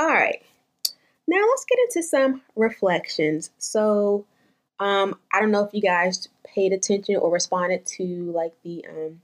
[0.00, 0.42] All right.
[1.28, 3.50] Now let's get into some reflections.
[3.58, 4.24] So,
[4.78, 9.20] um, I don't know if you guys paid attention or responded to like the um,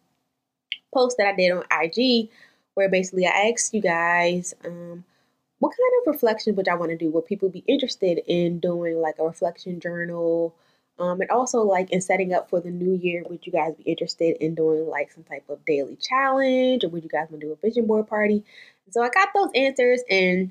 [0.93, 2.29] post that I did on IG,
[2.75, 5.03] where basically I asked you guys um,
[5.61, 7.11] what kind of reflection would I want to do?
[7.11, 10.55] Would people be interested in doing like a reflection journal?
[10.99, 13.85] Um, and also, like in setting up for the new year, would you guys be
[13.85, 17.47] interested in doing like some type of daily challenge, or would you guys want to
[17.47, 18.45] do a vision board party?
[18.91, 20.51] so I got those answers, and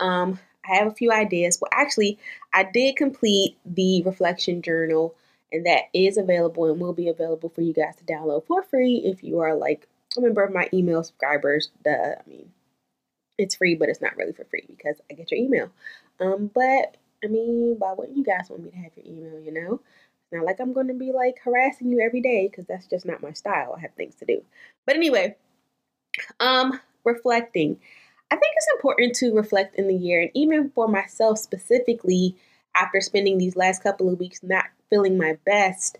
[0.00, 0.38] um,
[0.68, 1.58] I have a few ideas.
[1.60, 2.18] Well, actually,
[2.52, 5.14] I did complete the reflection journal,
[5.52, 9.02] and that is available and will be available for you guys to download for free
[9.04, 11.70] if you are like a member of my email subscribers.
[11.84, 12.50] The I mean,
[13.38, 15.70] it's free, but it's not really for free because I get your email.
[16.20, 19.40] Um, but I mean, why wouldn't you guys want me to have your email?
[19.40, 19.80] You know,
[20.32, 23.22] not like I'm going to be like harassing you every day because that's just not
[23.22, 23.74] my style.
[23.76, 24.42] I have things to do.
[24.86, 25.36] But anyway,
[26.38, 27.80] um, reflecting.
[28.30, 32.36] I think it's important to reflect in the year, and even for myself specifically,
[32.74, 35.98] after spending these last couple of weeks not feeling my best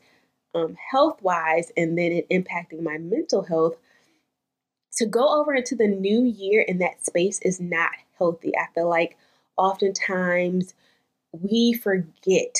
[0.54, 3.76] um, health wise, and then it impacting my mental health,
[4.96, 8.52] to go over into the new year in that space is not healthy.
[8.56, 9.16] I feel like
[9.56, 10.74] oftentimes
[11.32, 12.56] we forget.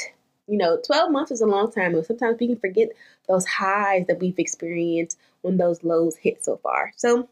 [0.46, 2.88] You know, 12 months is a long time, but sometimes we can forget
[3.28, 6.92] those highs that we've experienced when those lows hit so far.
[6.96, 7.28] So,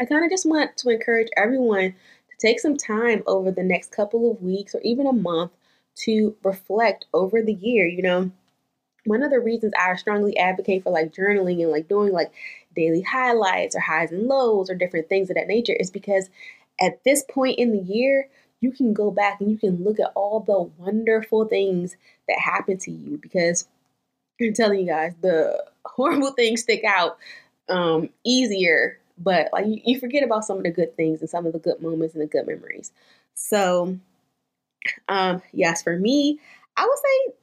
[0.00, 3.90] I kind of just want to encourage everyone to take some time over the next
[3.90, 5.52] couple of weeks or even a month
[6.04, 7.86] to reflect over the year.
[7.86, 8.30] You know,
[9.04, 12.32] one of the reasons I strongly advocate for like journaling and like doing like
[12.76, 16.30] daily highlights or highs and lows or different things of that nature is because
[16.80, 18.28] at this point in the year,
[18.60, 21.96] you can go back and you can look at all the wonderful things
[22.28, 23.66] that happened to you because
[24.40, 27.18] I'm telling you guys, the horrible things stick out
[27.68, 31.52] um, easier, but like you, forget about some of the good things and some of
[31.52, 32.92] the good moments and the good memories.
[33.34, 33.98] So,
[35.08, 36.38] um, yes, for me,
[36.76, 37.34] I would say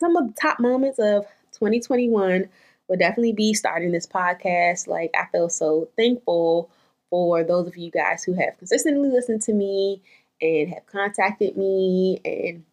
[0.00, 2.48] some of the top moments of 2021
[2.88, 4.86] would definitely be starting this podcast.
[4.86, 6.70] Like, I feel so thankful
[7.10, 10.02] for those of you guys who have consistently listened to me
[10.40, 12.64] and have contacted me and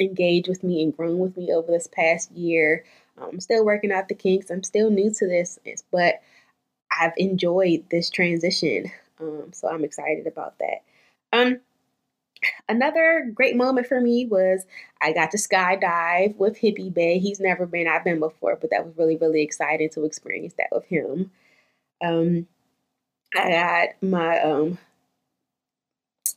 [0.00, 2.84] engaged with me and grown with me over this past year.
[3.20, 4.50] I'm still working out the kinks.
[4.50, 5.58] I'm still new to this,
[5.90, 6.20] but
[6.98, 8.90] I've enjoyed this transition.
[9.20, 10.82] Um, so I'm excited about that.
[11.32, 11.60] Um,
[12.68, 14.64] another great moment for me was
[15.00, 17.18] I got to skydive with Hippie Bay.
[17.18, 20.68] He's never been, I've been before, but that was really, really exciting to experience that
[20.72, 21.30] with him.
[22.02, 22.46] Um,
[23.34, 24.78] I got my um,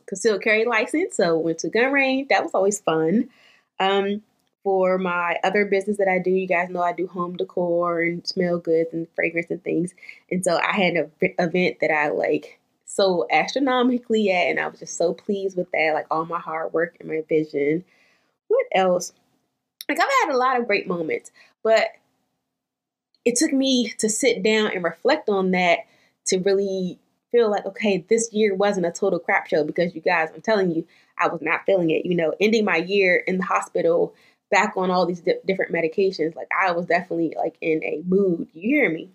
[0.05, 2.29] concealed carry license, so went to gun range.
[2.29, 3.29] That was always fun.
[3.79, 4.23] Um,
[4.63, 8.25] for my other business that I do, you guys know I do home decor and
[8.25, 9.94] smell goods and fragrance and things.
[10.29, 14.79] And so I had an event that I like so astronomically at, and I was
[14.79, 17.85] just so pleased with that, like all my hard work and my vision.
[18.49, 19.13] What else?
[19.88, 21.31] Like I've had a lot of great moments,
[21.63, 21.88] but
[23.25, 25.79] it took me to sit down and reflect on that
[26.28, 26.99] to really
[27.31, 30.72] feel like, okay, this year wasn't a total crap show because you guys, I'm telling
[30.72, 30.85] you,
[31.17, 32.05] I was not feeling it.
[32.05, 34.13] You know, ending my year in the hospital,
[34.51, 38.50] back on all these di- different medications, like I was definitely like in a mood.
[38.53, 39.09] You hear me?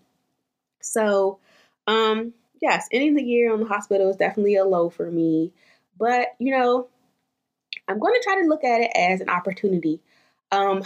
[0.81, 1.39] So,
[1.87, 5.53] um, yes, ending the year on the hospital is definitely a low for me.
[5.99, 6.89] But, you know,
[7.89, 10.01] I'm going to try to look at it as an opportunity.
[10.53, 10.83] Um,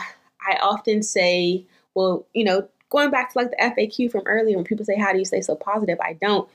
[0.47, 4.65] I often say, well, you know, going back to like the FAQ from earlier, when
[4.65, 5.99] people say, How do you stay so positive?
[6.00, 6.49] I don't.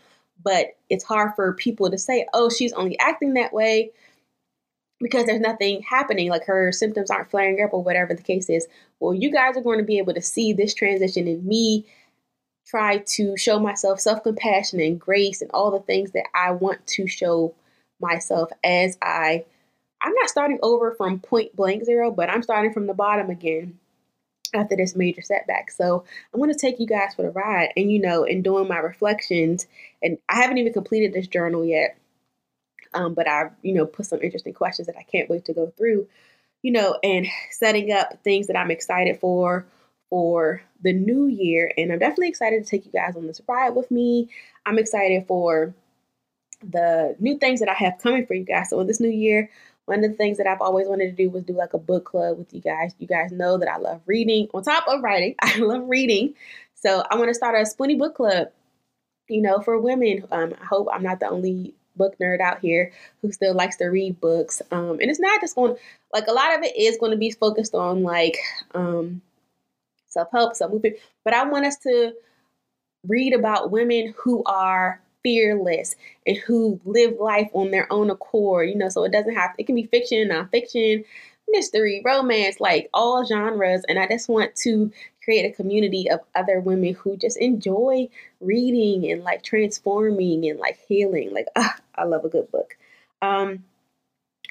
[0.43, 3.91] But it's hard for people to say, Oh, she's only acting that way
[5.05, 8.65] because there's nothing happening, like her symptoms aren't flaring up or whatever the case is.
[8.99, 11.85] Well, you guys are going to be able to see this transition in me
[12.65, 16.87] try to show myself self compassion and grace and all the things that I want
[16.87, 17.53] to show
[18.01, 19.45] myself as I.
[20.01, 23.77] I'm not starting over from point blank zero, but I'm starting from the bottom again
[24.55, 25.69] after this major setback.
[25.69, 27.73] So I'm going to take you guys for the ride.
[27.77, 29.67] And, you know, in doing my reflections,
[30.01, 31.95] and I haven't even completed this journal yet,
[32.95, 35.71] um, but I've, you know, put some interesting questions that I can't wait to go
[35.77, 36.07] through,
[36.61, 39.65] you know, and setting up things that I'm excited for
[40.09, 41.71] for the new year.
[41.77, 44.29] And I'm definitely excited to take you guys on this ride with me.
[44.65, 45.73] I'm excited for
[46.63, 48.69] the new things that I have coming for you guys.
[48.69, 49.49] So in this new year,
[49.85, 52.05] one of the things that I've always wanted to do was do like a book
[52.05, 52.95] club with you guys.
[52.97, 54.47] You guys know that I love reading.
[54.53, 56.33] On top of writing, I love reading.
[56.73, 58.47] So I want to start a Spoonie book club,
[59.27, 60.25] you know, for women.
[60.31, 63.85] Um, I hope I'm not the only book nerd out here who still likes to
[63.85, 64.61] read books.
[64.71, 65.75] Um, and it's not just going
[66.13, 68.37] like a lot of it is going to be focused on like
[68.73, 69.21] um,
[70.07, 70.97] self help, self movement.
[71.23, 72.13] But I want us to
[73.07, 75.95] read about women who are fearless
[76.27, 79.65] and who live life on their own accord, you know, so it doesn't have, it
[79.65, 81.03] can be fiction, nonfiction,
[81.49, 83.83] mystery, romance, like all genres.
[83.87, 84.91] And I just want to
[85.25, 88.07] create a community of other women who just enjoy
[88.39, 91.33] reading and like transforming and like healing.
[91.33, 92.77] Like, ah, I love a good book.
[93.23, 93.65] Um,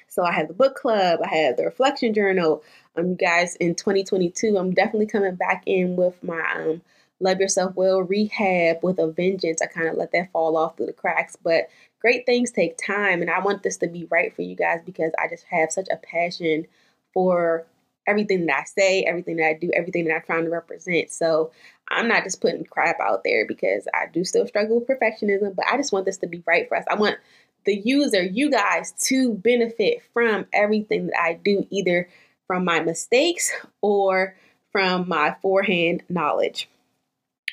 [0.09, 2.61] so I have the book club, I have the reflection journal.
[2.95, 6.81] Um, you guys, in 2022, I'm definitely coming back in with my um
[7.21, 9.61] Love Yourself Well rehab with a vengeance.
[9.61, 11.69] I kind of let that fall off through the cracks, but
[12.01, 15.13] great things take time, and I want this to be right for you guys because
[15.17, 16.67] I just have such a passion
[17.13, 17.65] for
[18.07, 21.11] everything that I say, everything that I do, everything that I'm trying to represent.
[21.11, 21.51] So
[21.89, 25.65] I'm not just putting crap out there because I do still struggle with perfectionism, but
[25.71, 26.85] I just want this to be right for us.
[26.89, 27.17] I want
[27.65, 32.09] the user, you guys, to benefit from everything that I do, either
[32.47, 34.35] from my mistakes or
[34.71, 36.69] from my forehand knowledge.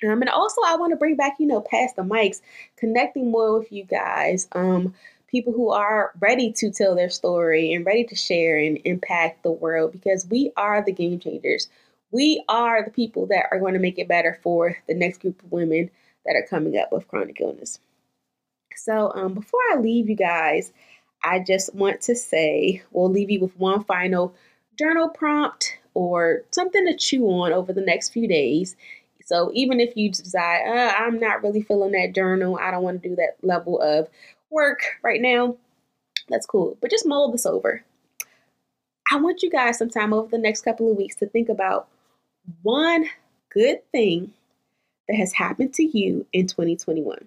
[0.05, 2.41] Um, and also, I want to bring back, you know, past the mics,
[2.77, 4.49] connecting more with you guys.
[4.53, 4.95] Um,
[5.33, 9.51] people who are ready to tell their story and ready to share and impact the
[9.51, 11.69] world because we are the game changers.
[12.11, 15.43] We are the people that are going to make it better for the next group
[15.43, 15.91] of women
[16.27, 17.81] that are coming up with chronic illness.
[18.77, 20.73] So, um, before I leave you guys,
[21.25, 24.35] I just want to say we'll leave you with one final
[24.79, 28.77] journal prompt or something to chew on over the next few days.
[29.25, 33.03] So, even if you decide, uh, I'm not really feeling that journal, I don't want
[33.03, 34.09] to do that level of
[34.53, 35.57] work right now,
[36.29, 36.77] that's cool.
[36.81, 37.83] But just mull this over.
[39.11, 41.89] I want you guys sometime over the next couple of weeks to think about
[42.63, 43.07] one
[43.51, 44.33] good thing
[45.09, 47.27] that has happened to you in 2021.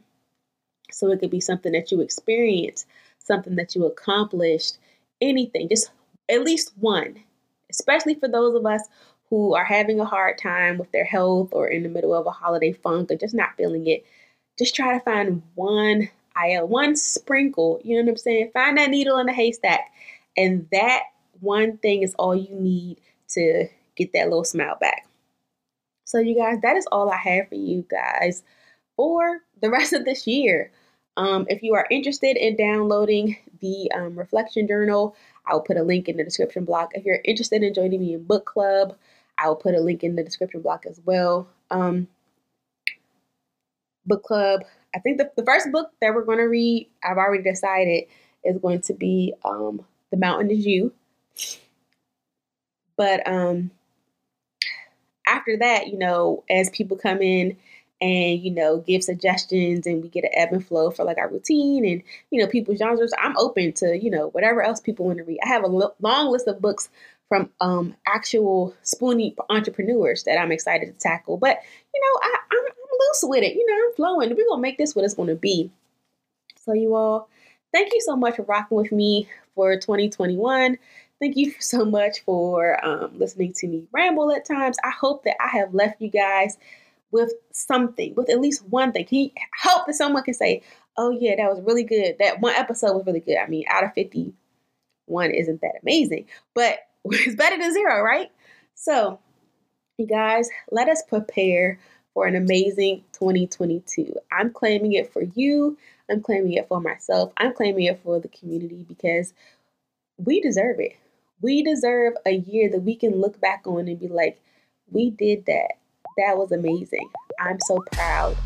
[0.91, 2.87] So it could be something that you experienced,
[3.19, 4.77] something that you accomplished,
[5.21, 5.91] anything, just
[6.29, 7.17] at least one,
[7.69, 8.81] especially for those of us
[9.29, 12.31] who are having a hard time with their health or in the middle of a
[12.31, 14.05] holiday funk or just not feeling it.
[14.57, 18.51] Just try to find one I had one sprinkle, you know what I'm saying?
[18.53, 19.91] Find that needle in the haystack.
[20.35, 21.03] And that
[21.39, 22.99] one thing is all you need
[23.29, 25.07] to get that little smile back.
[26.03, 28.43] So, you guys, that is all I have for you guys
[28.95, 30.71] for the rest of this year.
[31.17, 35.15] Um, if you are interested in downloading the um, reflection journal,
[35.47, 36.91] I'll put a link in the description block.
[36.93, 38.97] If you're interested in joining me in book club,
[39.37, 41.47] I'll put a link in the description block as well.
[41.71, 42.07] Um,
[44.05, 44.61] book club,
[44.95, 48.05] I think the, the first book that we're going to read, I've already decided,
[48.43, 50.93] is going to be um, The Mountain is You.
[52.97, 53.71] But um,
[55.27, 57.57] after that, you know, as people come in
[57.99, 61.29] and, you know, give suggestions and we get an ebb and flow for like our
[61.29, 65.17] routine and, you know, people's genres, I'm open to, you know, whatever else people want
[65.17, 65.39] to read.
[65.43, 66.89] I have a long list of books
[67.27, 71.37] from um, actual Spoonie entrepreneurs that I'm excited to tackle.
[71.37, 71.57] But,
[71.93, 72.65] you know, I, I'm
[72.99, 73.55] loose with it.
[73.55, 74.29] You know, I'm flowing.
[74.29, 75.71] We're to make this what it's to be.
[76.57, 77.29] So, you all,
[77.73, 80.77] thank you so much for rocking with me for 2021.
[81.19, 84.77] Thank you so much for um, listening to me ramble at times.
[84.83, 86.57] I hope that I have left you guys
[87.11, 89.05] with something, with at least one thing.
[89.05, 89.31] Can you
[89.61, 90.61] hope that someone can say,
[90.97, 92.15] oh, yeah, that was really good.
[92.19, 93.37] That one episode was really good.
[93.37, 98.31] I mean, out of 51 isn't that amazing, but it's better than zero, right?
[98.75, 99.19] So,
[99.97, 101.79] you guys, let us prepare
[102.15, 104.15] for an amazing 2022.
[104.31, 105.77] I'm claiming it for you.
[106.09, 107.31] I'm claiming it for myself.
[107.37, 109.33] I'm claiming it for the community because
[110.17, 110.95] we deserve it.
[111.41, 114.39] We deserve a year that we can look back on and be like,
[114.89, 115.73] we did that.
[116.17, 117.09] That was amazing.
[117.39, 118.37] I'm so proud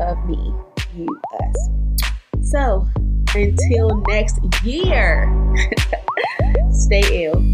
[0.00, 0.54] of me,
[0.96, 1.06] you,
[1.42, 1.68] us.
[2.50, 2.88] So
[3.34, 5.30] until next year,
[6.72, 7.51] stay ill.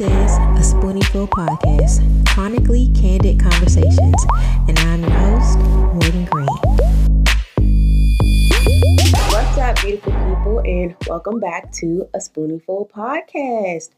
[0.00, 4.14] This is a Spoonieful podcast, chronically candid conversations,
[4.66, 6.46] and I'm your host, Morgan Green.
[9.28, 13.90] What's up, beautiful people, and welcome back to a Spoonieful podcast.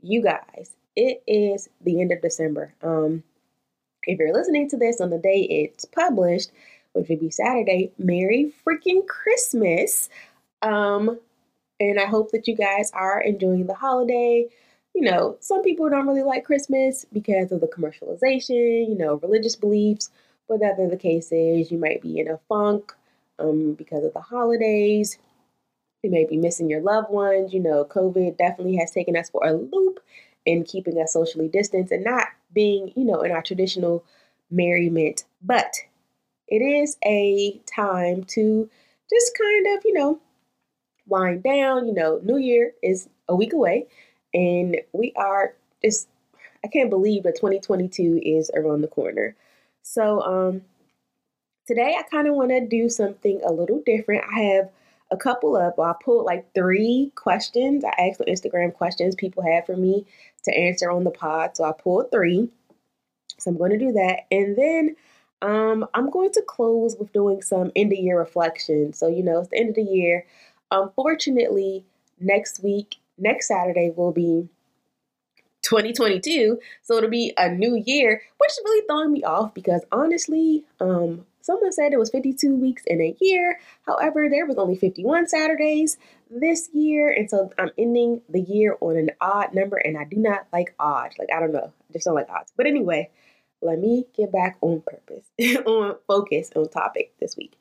[0.00, 2.72] You guys, it is the end of December.
[2.80, 3.24] Um,
[4.04, 6.52] if you're listening to this on the day it's published,
[6.92, 10.08] which would be Saturday, Merry freaking Christmas.
[10.62, 11.18] Um,
[11.80, 14.46] and I hope that you guys are enjoying the holiday
[14.98, 19.54] you know, some people don't really like Christmas because of the commercialization, you know, religious
[19.54, 20.10] beliefs.
[20.48, 22.92] Whatever the case is, you might be in a funk
[23.38, 25.16] um, because of the holidays.
[26.02, 27.54] You may be missing your loved ones.
[27.54, 30.00] You know, COVID definitely has taken us for a loop
[30.44, 34.04] in keeping us socially distanced and not being, you know, in our traditional
[34.50, 35.26] merriment.
[35.42, 35.76] But
[36.48, 38.68] it is a time to
[39.08, 40.18] just kind of, you know,
[41.06, 41.86] wind down.
[41.86, 43.86] You know, New Year is a week away,
[44.34, 46.08] and we are just,
[46.64, 49.36] I can't believe that 2022 is around the corner.
[49.82, 50.62] So, um,
[51.66, 54.24] today I kind of want to do something a little different.
[54.34, 54.70] I have
[55.10, 57.84] a couple of, well, I pulled like three questions.
[57.84, 60.06] I asked on Instagram questions people had for me
[60.44, 61.56] to answer on the pod.
[61.56, 62.48] So I pulled three.
[63.38, 64.20] So I'm going to do that.
[64.30, 64.96] And then
[65.42, 68.92] um, I'm going to close with doing some end of year reflection.
[68.92, 70.26] So, you know, it's the end of the year.
[70.70, 71.84] Unfortunately,
[72.20, 74.48] next week, next Saturday will be
[75.62, 76.58] 2022.
[76.82, 81.26] So it'll be a new year, which is really throwing me off because honestly, um,
[81.42, 83.58] someone said it was 52 weeks in a year.
[83.86, 85.98] However, there was only 51 Saturdays
[86.30, 87.10] this year.
[87.10, 90.74] And so I'm ending the year on an odd number, and I do not like
[90.78, 91.14] odd.
[91.18, 91.72] Like, I don't know.
[91.88, 92.52] I just don't like odds.
[92.56, 93.10] But anyway,
[93.62, 95.24] let me get back on purpose,
[95.66, 97.58] on focus, on topic this week.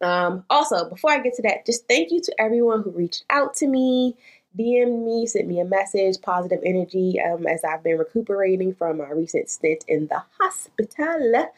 [0.00, 3.54] Um, also, before I get to that, just thank you to everyone who reached out
[3.56, 4.16] to me,
[4.58, 9.10] DM me, sent me a message, positive energy um, as I've been recuperating from my
[9.10, 11.50] recent stint in the hospital.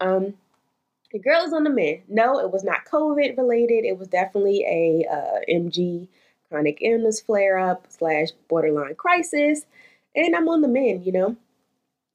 [0.00, 0.34] Um,
[1.12, 2.02] the girl is on the mend.
[2.08, 3.84] No, it was not COVID related.
[3.84, 6.08] It was definitely a uh, MG
[6.50, 9.64] chronic illness flare up slash borderline crisis,
[10.16, 11.06] and I'm on the mend.
[11.06, 11.36] You know,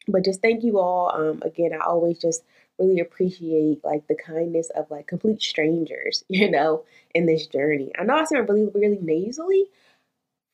[0.07, 1.11] but just thank you all.
[1.13, 2.43] Um, again, I always just
[2.77, 7.91] really appreciate like the kindness of like complete strangers, you know, in this journey.
[7.97, 9.65] I know I sound really, really nasally.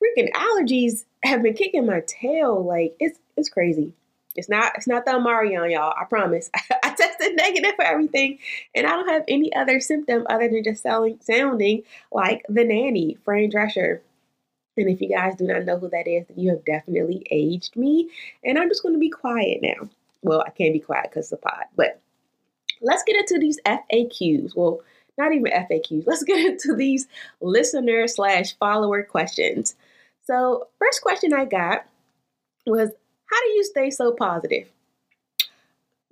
[0.02, 2.62] Freaking allergies have been kicking my tail.
[2.64, 3.94] Like it's it's crazy.
[4.34, 5.94] It's not it's not the Omicron, y'all.
[5.98, 6.50] I promise.
[6.84, 8.38] I tested negative for everything,
[8.74, 13.16] and I don't have any other symptom other than just sounding sounding like the nanny,
[13.24, 14.00] Fran Drescher.
[14.76, 17.76] And if you guys do not know who that is, then you have definitely aged
[17.76, 18.10] me.
[18.44, 19.88] And I'm just going to be quiet now.
[20.22, 22.00] Well, I can't be quiet because the pod, but
[22.80, 24.56] let's get into these FAQs.
[24.56, 24.80] Well,
[25.18, 26.06] not even FAQs.
[26.06, 27.06] Let's get into these
[27.40, 29.76] listener slash follower questions.
[30.24, 31.86] So, first question I got
[32.66, 32.90] was,
[33.26, 34.68] "How do you stay so positive?"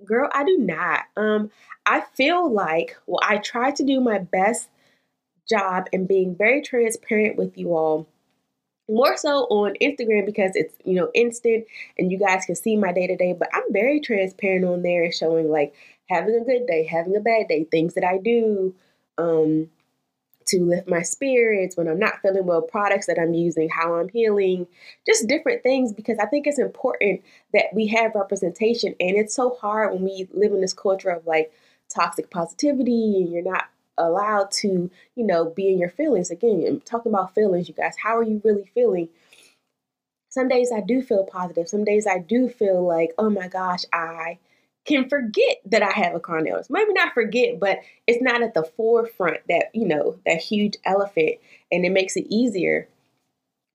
[0.03, 1.05] Girl, I do not.
[1.17, 1.51] Um,
[1.85, 4.69] I feel like well, I try to do my best
[5.47, 8.07] job in being very transparent with you all
[8.87, 11.65] more so on Instagram because it's you know instant
[11.97, 13.33] and you guys can see my day to day.
[13.37, 15.73] But I'm very transparent on there showing like
[16.09, 18.75] having a good day, having a bad day, things that I do
[19.17, 19.69] um,
[20.47, 24.09] to lift my spirits when I'm not feeling well, products that I'm using, how I'm
[24.09, 24.67] healing,
[25.05, 27.21] just different things because I think it's important
[27.53, 28.95] that we have representation.
[28.99, 31.51] And it's so hard when we live in this culture of like
[31.93, 33.65] toxic positivity and you're not
[33.97, 36.31] allowed to, you know, be in your feelings.
[36.31, 39.09] Again, talking about feelings, you guys, how are you really feeling?
[40.29, 41.69] Some days I do feel positive.
[41.69, 44.37] Some days I do feel like, oh my gosh, I
[44.85, 46.69] can forget that I have a chronic illness.
[46.69, 51.35] Maybe not forget, but it's not at the forefront that, you know, that huge elephant
[51.71, 52.87] and it makes it easier.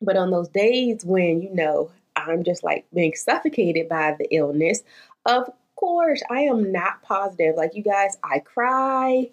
[0.01, 4.83] But on those days when, you know, I'm just like being suffocated by the illness,
[5.27, 7.57] of course, I am not positive.
[7.57, 9.31] Like you guys, I cry,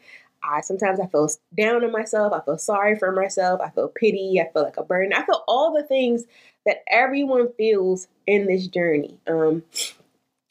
[0.48, 2.34] I sometimes I feel down on myself.
[2.34, 3.62] I feel sorry for myself.
[3.62, 4.39] I feel pity.
[4.42, 5.13] I feel like a burden.
[5.13, 6.24] I feel all the things
[6.66, 9.20] that everyone feels in this journey.
[9.27, 9.63] Um,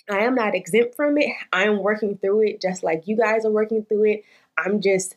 [0.09, 1.33] I am not exempt from it.
[1.53, 4.25] I am working through it just like you guys are working through it.
[4.57, 5.17] I'm just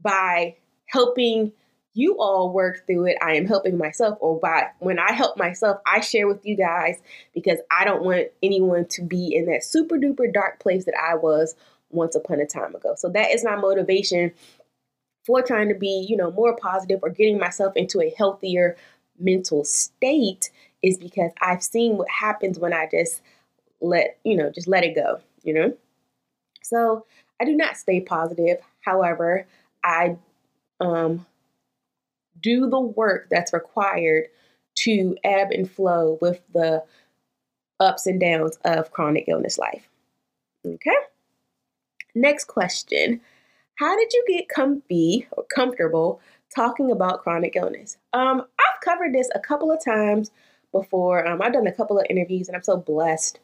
[0.00, 1.52] by helping
[1.98, 4.18] you all work through it, I am helping myself.
[4.20, 7.00] Or by when I help myself, I share with you guys
[7.34, 11.16] because I don't want anyone to be in that super duper dark place that I
[11.16, 11.56] was
[11.90, 12.94] once upon a time ago.
[12.96, 14.32] So that is my motivation
[15.24, 18.76] for trying to be, you know, more positive or getting myself into a healthier
[19.18, 20.50] mental state
[20.82, 23.20] is because I've seen what happens when I just
[23.80, 25.74] let, you know, just let it go, you know?
[26.62, 27.04] So
[27.40, 28.58] I do not stay positive.
[28.80, 29.46] However,
[29.84, 30.16] I
[30.80, 31.26] um
[32.40, 34.28] do the work that's required
[34.76, 36.84] to ebb and flow with the
[37.80, 39.88] ups and downs of chronic illness life.
[40.66, 40.90] Okay?
[42.20, 43.20] Next question
[43.76, 46.20] How did you get comfy or comfortable
[46.54, 47.96] talking about chronic illness?
[48.12, 50.30] Um, I've covered this a couple of times
[50.72, 51.26] before.
[51.26, 53.38] Um, I've done a couple of interviews and I'm so blessed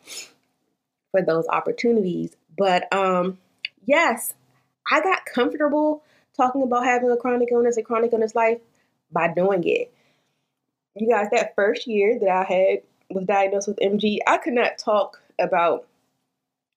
[1.13, 2.37] for those opportunities.
[2.57, 3.39] But um,
[3.85, 4.35] yes,
[4.91, 6.03] I got comfortable
[6.37, 8.59] talking about having a chronic illness, a chronic illness life
[9.13, 9.93] by doing it.
[10.97, 12.79] You guys, that first year that I had
[13.11, 15.87] was diagnosed with MG, I could not talk about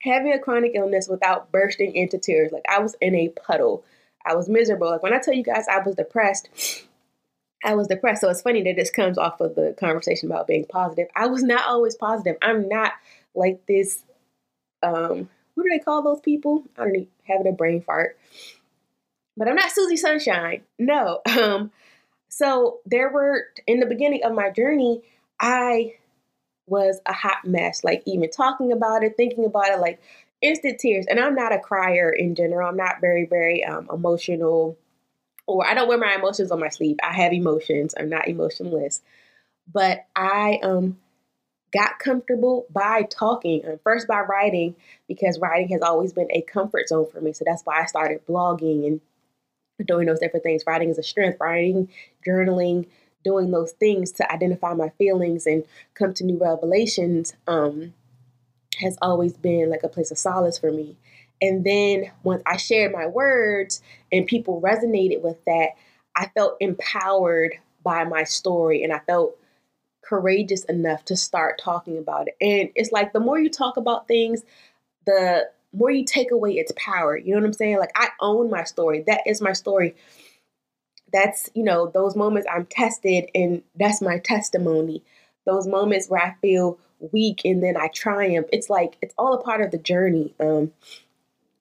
[0.01, 2.51] having a chronic illness without bursting into tears.
[2.51, 3.83] Like I was in a puddle.
[4.25, 4.89] I was miserable.
[4.89, 6.49] Like when I tell you guys I was depressed,
[7.63, 8.21] I was depressed.
[8.21, 11.07] So it's funny that this comes off of the conversation about being positive.
[11.15, 12.35] I was not always positive.
[12.41, 12.93] I'm not
[13.33, 14.03] like this.
[14.83, 16.63] Um, what do they call those people?
[16.77, 18.17] I don't even having a brain fart.
[19.35, 20.61] But I'm not Susie Sunshine.
[20.77, 21.21] No.
[21.37, 21.71] Um,
[22.29, 25.01] so there were in the beginning of my journey,
[25.39, 25.95] I
[26.67, 27.83] was a hot mess.
[27.83, 29.99] Like even talking about it, thinking about it, like
[30.41, 31.05] instant tears.
[31.09, 32.67] And I'm not a crier in general.
[32.67, 34.77] I'm not very, very um, emotional
[35.47, 36.97] or I don't wear my emotions on my sleeve.
[37.01, 37.95] I have emotions.
[37.97, 39.01] I'm not emotionless.
[39.71, 40.97] But I um
[41.73, 44.75] got comfortable by talking and first by writing
[45.07, 47.33] because writing has always been a comfort zone for me.
[47.33, 49.01] So that's why I started blogging and
[49.85, 50.63] doing those different things.
[50.65, 51.89] Writing is a strength, writing,
[52.27, 52.87] journaling,
[53.23, 55.63] doing those things to identify my feelings and
[55.95, 57.93] come to new revelations um,
[58.79, 60.95] has always been like a place of solace for me.
[61.41, 63.81] And then once I shared my words
[64.11, 65.69] and people resonated with that,
[66.15, 69.37] I felt empowered by my story and I felt
[70.03, 72.35] courageous enough to start talking about it.
[72.41, 74.43] And it's like the more you talk about things,
[75.05, 77.17] the more you take away its power.
[77.17, 77.77] You know what I'm saying?
[77.77, 79.03] Like I own my story.
[79.05, 79.95] That is my story.
[81.11, 85.03] That's, you know, those moments I'm tested and that's my testimony.
[85.45, 86.79] Those moments where I feel
[87.11, 88.47] weak and then I triumph.
[88.51, 90.35] It's like it's all a part of the journey.
[90.39, 90.71] Um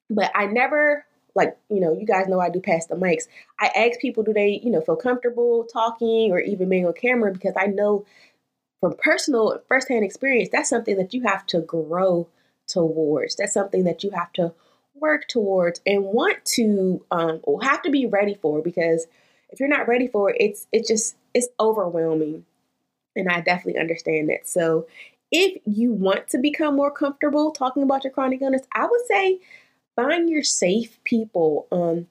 [0.09, 3.27] but I never like, you know, you guys know I do pass the mics.
[3.59, 7.31] I ask people do they, you know, feel comfortable talking or even being on camera
[7.31, 8.05] because I know
[8.79, 12.27] from personal firsthand experience, that's something that you have to grow
[12.67, 13.35] towards.
[13.35, 14.53] That's something that you have to
[14.95, 19.05] work towards and want to um, or have to be ready for because
[19.49, 22.45] if you're not ready for it, it's it's just it's overwhelming.
[23.15, 24.47] And I definitely understand that.
[24.47, 24.87] So
[25.31, 29.39] if you want to become more comfortable talking about your chronic illness, I would say
[29.95, 32.07] find your safe people, um,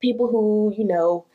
[0.00, 1.26] people who you know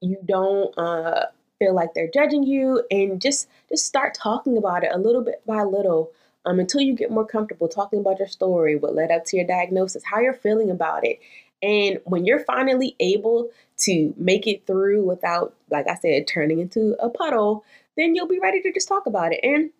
[0.00, 1.26] you don't uh,
[1.58, 5.42] feel like they're judging you, and just just start talking about it a little bit
[5.46, 6.12] by little
[6.46, 9.46] um, until you get more comfortable talking about your story, what led up to your
[9.46, 11.20] diagnosis, how you're feeling about it.
[11.62, 16.96] And when you're finally able to make it through without, like I said, turning into
[17.00, 17.64] a puddle,
[17.96, 19.40] then you'll be ready to just talk about it.
[19.42, 19.70] And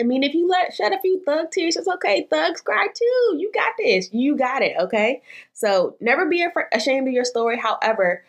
[0.00, 2.26] I mean, if you let shed a few thug tears, it's okay.
[2.28, 3.36] Thugs cry too.
[3.38, 4.12] You got this.
[4.12, 4.76] You got it.
[4.78, 5.22] Okay.
[5.52, 7.58] So never be ashamed of your story.
[7.58, 8.24] However,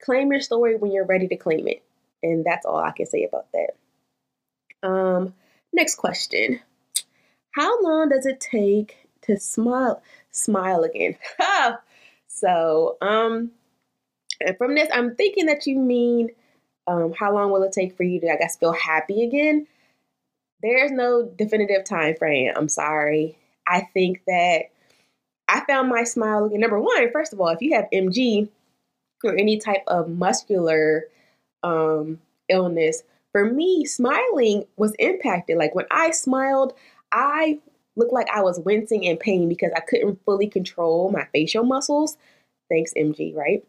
[0.00, 1.82] claim your story when you're ready to claim it.
[2.22, 4.88] And that's all I can say about that.
[4.88, 5.34] Um,
[5.72, 6.60] next question.
[7.52, 11.16] How long does it take to smile smile again?
[12.28, 13.50] so, um
[14.40, 16.30] and from this, I'm thinking that you mean
[16.86, 19.66] um, how long will it take for you to, I guess, feel happy again?
[20.62, 22.52] There's no definitive time frame.
[22.56, 23.38] I'm sorry.
[23.66, 24.70] I think that
[25.46, 26.60] I found my smile again.
[26.60, 28.48] Number one, first of all, if you have MG
[29.22, 31.04] or any type of muscular
[31.62, 35.58] um, illness, for me, smiling was impacted.
[35.58, 36.74] Like when I smiled,
[37.12, 37.60] I
[37.96, 42.16] looked like I was wincing in pain because I couldn't fully control my facial muscles.
[42.70, 43.64] Thanks, MG, right?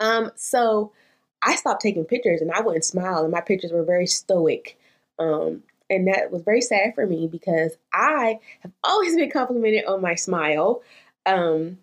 [0.00, 0.92] Um, so
[1.42, 4.78] I stopped taking pictures and I wouldn't smile, and my pictures were very stoic.
[5.18, 10.00] Um, and that was very sad for me because I have always been complimented on
[10.00, 10.82] my smile.
[11.24, 11.78] Um,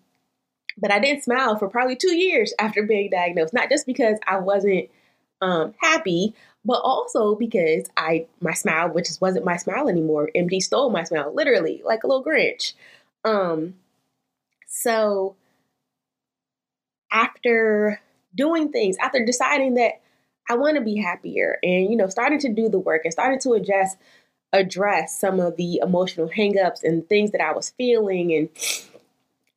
[0.76, 4.38] but I didn't smile for probably two years after being diagnosed, not just because I
[4.38, 4.90] wasn't
[5.40, 10.30] um, happy, but also because I my smile, which wasn't my smile anymore.
[10.34, 12.72] MD stole my smile, literally, like a little Grinch.
[13.24, 13.74] Um,
[14.66, 15.36] so
[17.14, 18.00] after
[18.34, 20.02] doing things, after deciding that
[20.50, 23.40] I want to be happier, and you know, starting to do the work and starting
[23.40, 23.96] to adjust,
[24.52, 28.50] address some of the emotional hangups and things that I was feeling, and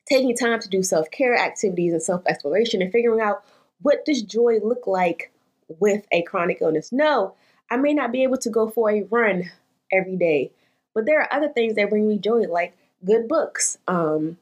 [0.08, 3.44] taking time to do self care activities and self exploration, and figuring out
[3.82, 5.30] what does joy look like
[5.68, 6.90] with a chronic illness.
[6.92, 7.34] No,
[7.70, 9.50] I may not be able to go for a run
[9.92, 10.52] every day,
[10.94, 14.38] but there are other things that bring me joy, like good books, um,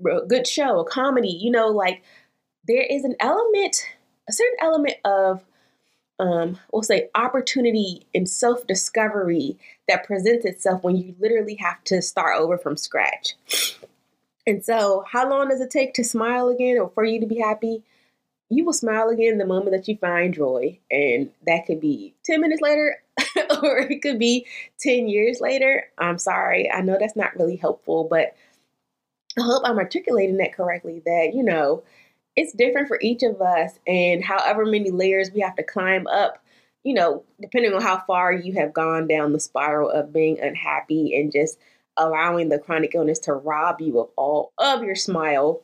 [0.00, 1.28] a good show, a comedy.
[1.28, 2.02] You know, like
[2.66, 3.86] there is an element,
[4.28, 5.44] a certain element of,
[6.18, 12.02] um, we'll say, opportunity and self discovery that presents itself when you literally have to
[12.02, 13.34] start over from scratch.
[14.46, 17.38] And so, how long does it take to smile again or for you to be
[17.38, 17.82] happy?
[18.48, 20.78] you will smile again the moment that you find joy.
[20.90, 22.96] And that could be 10 minutes later
[23.62, 24.46] or it could be
[24.78, 25.86] 10 years later.
[25.98, 26.70] I'm sorry.
[26.70, 28.36] I know that's not really helpful, but
[29.38, 31.84] I hope I'm articulating that correctly that, you know,
[32.36, 33.78] it's different for each of us.
[33.86, 36.42] And however many layers we have to climb up,
[36.84, 41.18] you know, depending on how far you have gone down the spiral of being unhappy
[41.18, 41.58] and just
[41.96, 45.62] allowing the chronic illness to rob you of all of your smile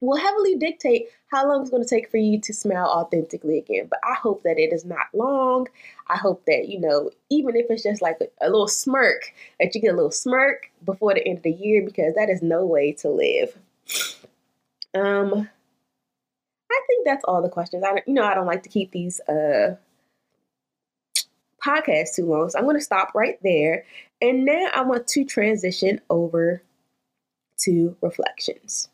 [0.00, 3.86] will heavily dictate how long it's going to take for you to smile authentically again.
[3.88, 5.68] But I hope that it is not long.
[6.08, 9.74] I hope that, you know, even if it's just like a, a, little smirk, that
[9.74, 12.64] you get a little smirk before the end of the year because that is no
[12.64, 13.56] way to live.
[14.94, 15.48] Um
[16.70, 17.84] I think that's all the questions.
[17.84, 19.76] I you know, I don't like to keep these uh
[21.66, 22.48] podcasts too long.
[22.48, 23.84] So I'm going to stop right there.
[24.22, 26.62] And now I want to transition over
[27.60, 28.88] to reflections.